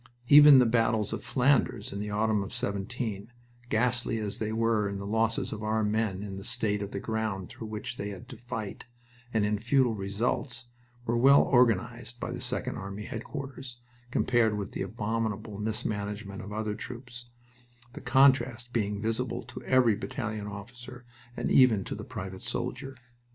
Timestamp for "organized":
11.43-12.19